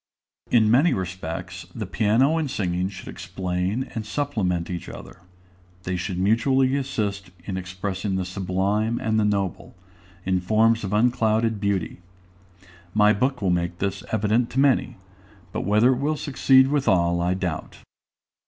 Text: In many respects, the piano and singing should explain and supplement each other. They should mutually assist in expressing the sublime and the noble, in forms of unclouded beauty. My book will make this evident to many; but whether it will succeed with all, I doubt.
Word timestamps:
In 0.49 0.71
many 0.71 0.95
respects, 0.95 1.67
the 1.75 1.85
piano 1.85 2.37
and 2.39 2.49
singing 2.49 2.89
should 2.89 3.07
explain 3.07 3.83
and 3.93 4.03
supplement 4.03 4.67
each 4.67 4.89
other. 4.89 5.19
They 5.83 5.95
should 5.95 6.17
mutually 6.17 6.75
assist 6.75 7.29
in 7.45 7.55
expressing 7.55 8.15
the 8.15 8.25
sublime 8.25 8.97
and 8.99 9.19
the 9.19 9.25
noble, 9.25 9.75
in 10.25 10.41
forms 10.41 10.83
of 10.83 10.91
unclouded 10.91 11.59
beauty. 11.61 11.99
My 12.95 13.13
book 13.13 13.43
will 13.43 13.51
make 13.51 13.77
this 13.77 14.03
evident 14.11 14.49
to 14.49 14.59
many; 14.59 14.97
but 15.51 15.65
whether 15.65 15.93
it 15.93 15.99
will 15.99 16.17
succeed 16.17 16.69
with 16.69 16.87
all, 16.87 17.21
I 17.21 17.35
doubt. 17.35 17.77